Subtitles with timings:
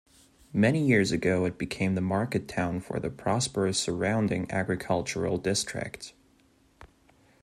[0.51, 6.13] Many years ago it became the market town for the prosperous surrounding agricultural district.